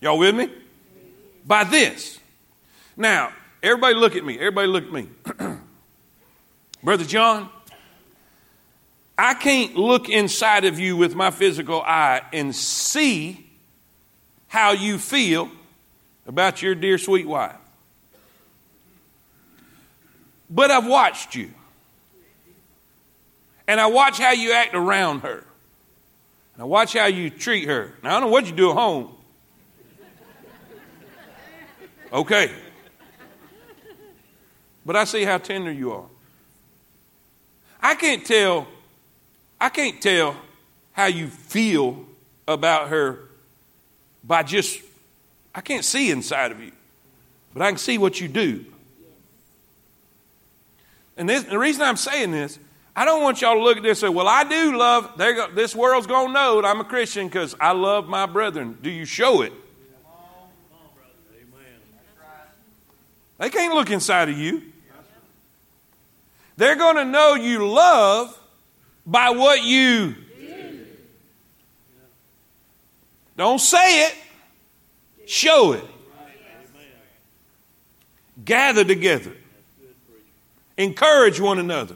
[0.01, 0.51] Y'all with me?
[1.47, 2.19] By this.
[2.97, 3.31] Now,
[3.63, 4.35] everybody look at me.
[4.35, 5.07] Everybody look at me.
[6.83, 7.47] Brother John,
[9.17, 13.49] I can't look inside of you with my physical eye and see
[14.47, 15.49] how you feel
[16.27, 17.55] about your dear sweet wife.
[20.49, 21.51] But I've watched you.
[23.67, 25.43] And I watch how you act around her.
[26.53, 27.93] And I watch how you treat her.
[28.03, 29.11] Now, I don't know what you do at home.
[32.13, 32.51] Okay.
[34.85, 36.05] But I see how tender you are.
[37.81, 38.67] I can't tell
[39.59, 40.35] I can't tell
[40.93, 42.05] how you feel
[42.47, 43.19] about her
[44.23, 44.81] by just,
[45.53, 46.71] I can't see inside of you,
[47.53, 48.65] but I can see what you do.
[51.17, 52.59] And this, the reason I'm saying this,
[52.95, 55.51] I don't want y'all to look at this and say, well, I do love, go,
[55.53, 58.77] this world's going to know that I'm a Christian because I love my brethren.
[58.81, 59.51] Do you show it?
[63.37, 64.61] They can't look inside of you.
[66.55, 68.39] They're going to know you love
[69.05, 70.85] by what you do.
[73.35, 74.15] don't say it,
[75.25, 75.83] show it.
[78.45, 79.33] Gather together,
[80.77, 81.95] encourage one another.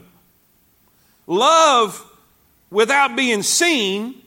[1.30, 2.04] Love
[2.70, 4.20] without being seen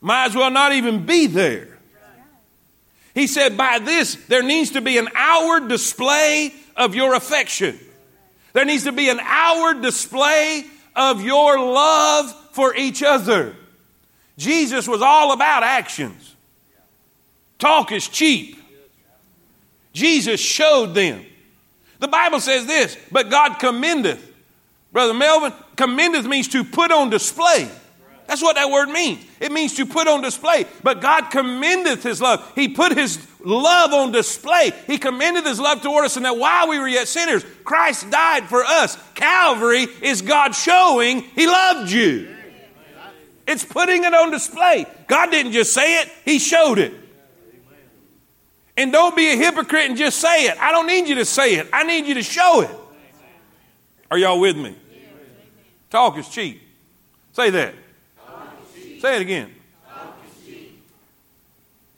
[0.00, 1.78] might as well not even be there.
[3.14, 7.78] He said, by this, there needs to be an outward display of your affection.
[8.52, 10.64] There needs to be an outward display
[10.96, 13.54] of your love for each other.
[14.36, 16.34] Jesus was all about actions.
[17.60, 18.58] Talk is cheap.
[19.92, 21.24] Jesus showed them.
[22.00, 24.29] The Bible says this, but God commendeth.
[24.92, 27.70] Brother Melvin, commendeth means to put on display.
[28.26, 29.24] That's what that word means.
[29.40, 30.66] It means to put on display.
[30.84, 32.52] But God commendeth his love.
[32.54, 34.72] He put his love on display.
[34.86, 38.44] He commended his love toward us, and that while we were yet sinners, Christ died
[38.44, 38.96] for us.
[39.14, 42.36] Calvary is God showing he loved you.
[43.48, 44.86] It's putting it on display.
[45.08, 46.94] God didn't just say it, he showed it.
[48.76, 50.56] And don't be a hypocrite and just say it.
[50.58, 52.70] I don't need you to say it, I need you to show it.
[54.10, 54.76] Are y'all with me?
[55.90, 56.62] Talk is cheap.
[57.32, 57.74] Say that.
[59.00, 59.54] Say it again.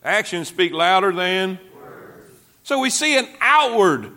[0.05, 2.33] Actions speak louder than words.
[2.65, 4.11] So we see an outward,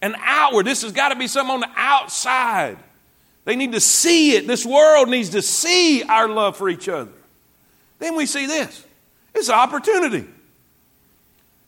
[0.00, 0.66] an outward.
[0.66, 2.78] This has got to be something on the outside.
[3.44, 4.46] They need to see it.
[4.46, 7.12] This world needs to see our love for each other.
[7.98, 8.84] Then we see this
[9.34, 10.26] it's an opportunity.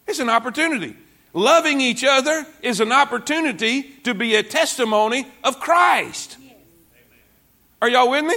[0.07, 0.97] It's an opportunity.
[1.37, 6.39] Loving each other is an opportunity to be a testimony of Christ.
[7.83, 8.37] Are y'all with me?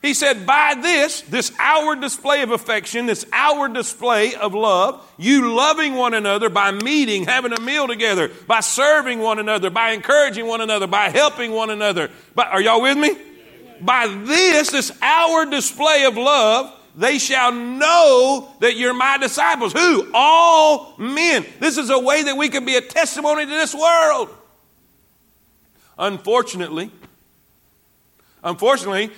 [0.00, 5.56] He said, by this, this outward display of affection, this outward display of love, you
[5.56, 10.46] loving one another by meeting, having a meal together, by serving one another, by encouraging
[10.46, 12.12] one another, by helping one another.
[12.36, 13.16] But are y'all with me?
[13.80, 19.74] By this, this outward display of love, they shall know that you're my disciples.
[19.74, 20.10] Who?
[20.14, 21.44] All men.
[21.60, 24.30] This is a way that we can be a testimony to this world.
[25.98, 26.90] Unfortunately,
[28.42, 29.10] unfortunately,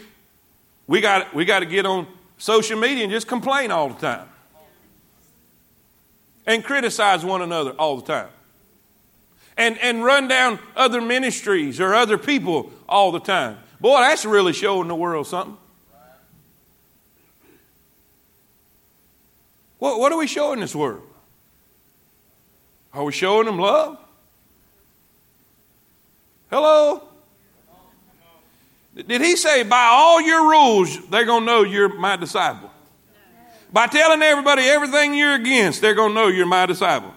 [0.89, 2.07] we got, we got to get on
[2.37, 4.29] social media and just complain all the time
[6.47, 8.29] and criticize one another all the time
[9.57, 13.59] and, and run down other ministries or other people all the time.
[13.81, 15.57] Boy, that's really showing the world something.
[19.79, 21.03] What, what are we showing this world?
[22.93, 23.99] Are we showing them love?
[26.51, 27.03] Hello?
[28.95, 32.71] Did he say, by all your rules, they're going to know you're my disciple?
[33.73, 37.13] By telling everybody everything you're against, they're going to know you're my disciple?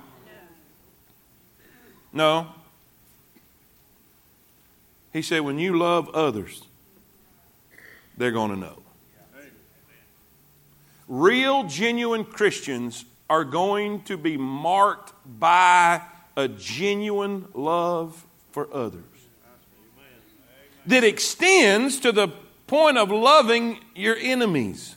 [2.13, 2.47] No.
[5.13, 6.63] He said, when you love others,
[8.17, 8.81] they're going to know.
[11.07, 16.01] Real, genuine Christians are going to be marked by
[16.35, 19.03] a genuine love for others
[20.85, 22.27] that extends to the
[22.67, 24.95] point of loving your enemies.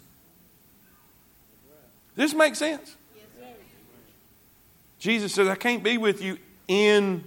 [2.17, 2.97] This make sense?
[4.99, 7.25] Jesus says, I can't be with you in,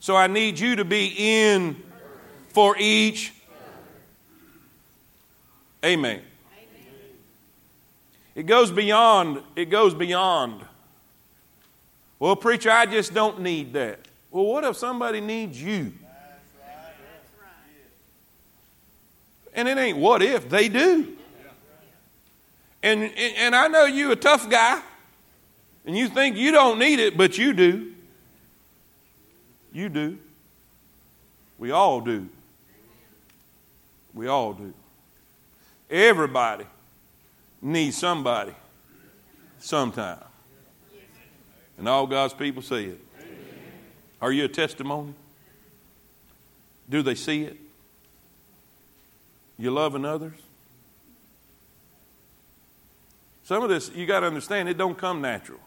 [0.00, 1.82] so I need you to be in
[2.50, 3.32] for each.
[5.84, 6.20] Amen.
[8.38, 10.60] It goes beyond, it goes beyond.
[12.20, 13.98] Well, preacher, I just don't need that.
[14.30, 15.92] Well, what if somebody needs you?
[19.52, 21.16] And it ain't what if, they do.
[22.80, 24.82] And, and I know you a tough guy,
[25.84, 27.92] and you think you don't need it, but you do.
[29.72, 30.16] You do.
[31.58, 32.28] We all do.
[34.14, 34.72] We all do.
[35.90, 36.66] Everybody
[37.60, 38.52] needs somebody
[39.58, 40.22] sometime.
[41.76, 43.00] And all God's people see it.
[44.20, 45.14] Are you a testimony?
[46.88, 47.56] Do they see it?
[49.58, 50.34] You loving others?
[53.44, 55.60] Some of this, you got to understand, it don't come natural.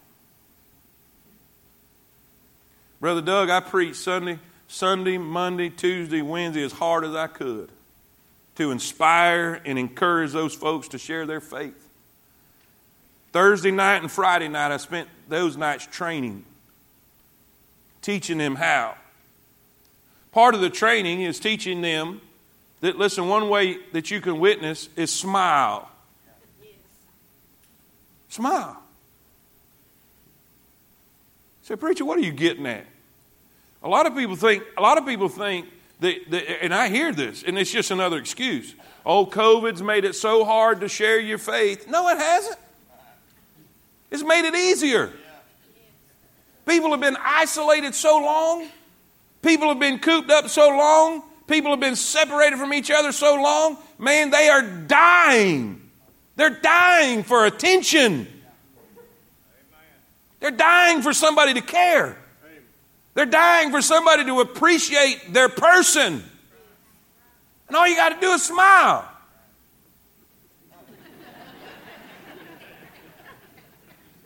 [2.99, 4.37] Brother Doug, I preached Sunday,
[4.67, 7.69] Sunday, Monday, Tuesday, Wednesday as hard as I could
[8.55, 11.87] to inspire and encourage those folks to share their faith.
[13.31, 16.43] Thursday night and Friday night, I spent those nights training,
[18.01, 18.95] teaching them how.
[20.31, 22.21] Part of the training is teaching them
[22.81, 25.89] that, listen, one way that you can witness is smile.
[28.29, 28.81] Smile.
[31.63, 32.85] Say, preacher, what are you getting at?
[33.83, 35.67] A lot of people think, a lot of people think
[36.01, 38.75] that, that, and I hear this, and it's just another excuse.
[39.05, 41.87] Oh, COVID's made it so hard to share your faith.
[41.87, 42.57] No, it hasn't.
[44.11, 45.11] It's made it easier.
[46.67, 48.67] People have been isolated so long.
[49.41, 53.35] People have been cooped up so long People have been separated from each other so
[53.35, 55.81] long, man, they are dying.
[56.37, 58.25] They're dying for attention.
[60.39, 62.17] They're dying for somebody to care.
[63.13, 66.23] They're dying for somebody to appreciate their person.
[67.67, 69.07] And all you got to do is smile.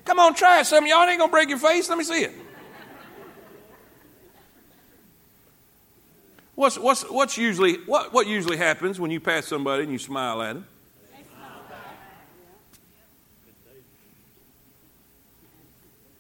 [0.06, 0.66] Come on, try it.
[0.66, 1.90] Some of y'all ain't going to break your face.
[1.90, 2.34] Let me see it.
[6.54, 10.42] What's, what's, what's usually, what, what usually happens when you pass somebody and you smile
[10.42, 10.68] at them?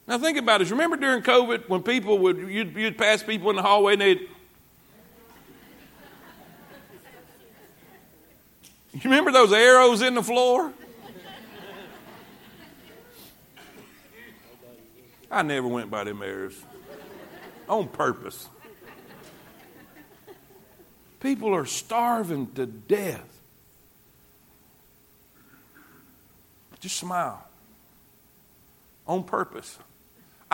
[0.08, 0.70] Now think about it.
[0.70, 4.30] Remember during COVID when people would you'd, you'd pass people in the hallway and they'd
[8.96, 10.72] You remember those arrows in the floor?
[15.30, 16.58] I never went by them arrows
[17.68, 18.48] on purpose.
[21.20, 23.28] People are starving to death.
[26.80, 27.46] Just smile
[29.06, 29.78] on purpose.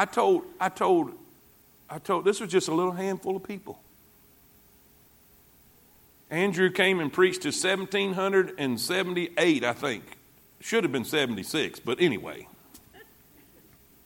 [0.01, 1.11] I told, I told,
[1.87, 3.79] I told, this was just a little handful of people.
[6.31, 10.03] Andrew came and preached to 1778, I think.
[10.59, 12.47] Should have been 76, but anyway.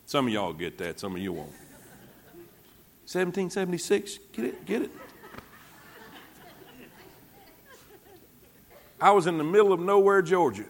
[0.05, 1.53] Some of y'all get that, some of you won't.
[3.07, 4.91] 1776, get it, get it.
[8.99, 10.65] I was in the middle of nowhere, Georgia,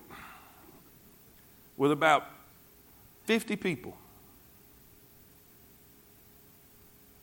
[1.78, 2.28] with about
[3.24, 3.98] 50 people.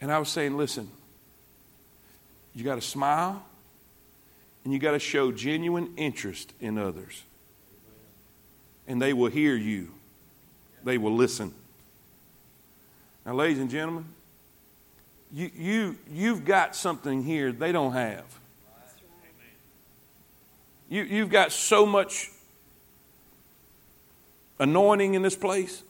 [0.03, 0.90] And I was saying, listen,
[2.57, 3.40] you got to smile
[4.64, 7.22] and you got to show genuine interest in others.
[8.88, 9.92] And they will hear you,
[10.82, 11.55] they will listen.
[13.24, 14.07] Now, ladies and gentlemen,
[15.32, 18.24] you, you, you've got something here they don't have.
[20.90, 22.28] You, you've got so much
[24.59, 25.84] anointing in this place,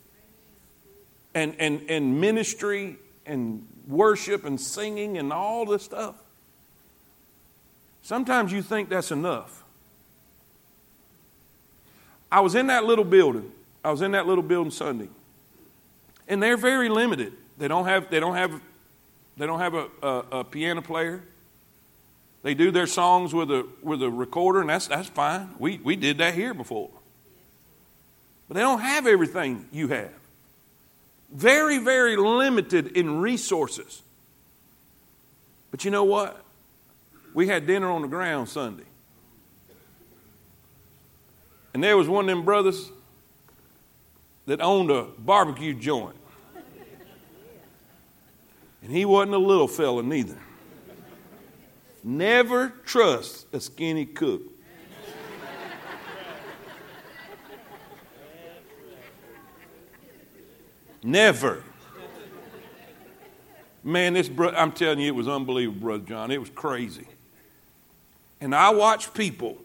[1.34, 6.14] and, and, and ministry, and worship, and singing, and all this stuff.
[8.02, 9.62] Sometimes you think that's enough.
[12.30, 13.50] I was in that little building.
[13.84, 15.08] I was in that little building Sunday.
[16.28, 17.32] And they're very limited.
[17.58, 18.60] They don't have, they don't have,
[19.36, 21.22] they don't have a, a, a piano player.
[22.42, 25.50] They do their songs with a, with a recorder, and that's, that's fine.
[25.58, 26.90] We, we did that here before.
[28.48, 30.10] But they don't have everything you have.
[31.32, 34.02] Very, very limited in resources.
[35.70, 36.44] But you know what?
[37.32, 38.84] We had dinner on the ground Sunday.
[41.72, 42.90] And there was one of them brothers
[44.44, 46.16] that owned a barbecue joint.
[48.82, 50.38] And he wasn't a little fella neither.
[52.04, 54.42] Never trust a skinny cook.
[61.02, 61.62] Never.
[63.84, 66.30] Man, this bro- I'm telling you, it was unbelievable, Brother John.
[66.30, 67.06] It was crazy.
[68.40, 69.58] And I watch people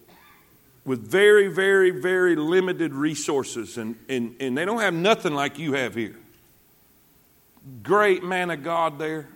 [0.85, 5.73] with very, very, very limited resources, and, and, and they don't have nothing like you
[5.73, 6.15] have here.
[7.83, 9.27] Great man of God there.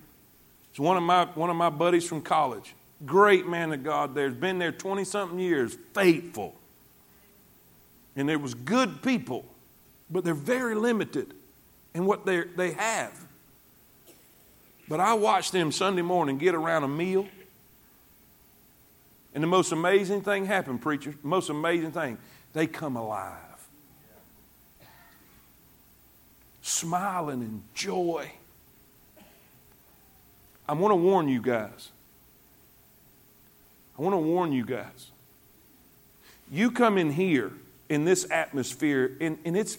[0.71, 2.73] It's one of my, one of my buddies from college.
[3.05, 4.25] Great man of God there.
[4.25, 6.55] Has been there 20 something years, faithful.
[8.15, 9.45] And there was good people,
[10.09, 11.33] but they're very limited
[11.93, 13.13] in what they they have.
[14.87, 17.27] But I watched them Sunday morning get around a meal
[19.33, 21.15] and the most amazing thing happened, preacher.
[21.23, 22.17] Most amazing thing.
[22.53, 23.37] They come alive.
[26.61, 28.31] Smiling in joy.
[30.67, 31.89] I want to warn you guys.
[33.97, 35.11] I want to warn you guys.
[36.51, 37.51] You come in here
[37.87, 39.77] in this atmosphere, and, and it's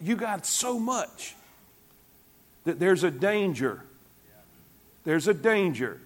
[0.00, 1.34] you got so much
[2.64, 3.82] that there's a danger.
[5.04, 6.00] There's a danger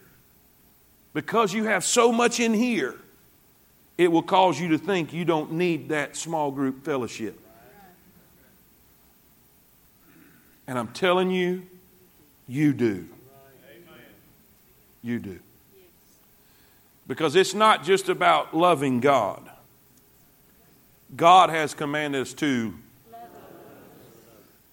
[1.15, 2.97] because you have so much in here,
[3.97, 7.39] it will cause you to think you don't need that small group fellowship.
[10.67, 11.63] And I'm telling you,
[12.49, 13.07] you do.
[15.03, 15.39] You do.
[17.07, 19.49] Because it's not just about loving God.
[21.15, 22.75] God has commanded us to,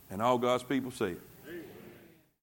[0.09, 1.21] and all God's people say it.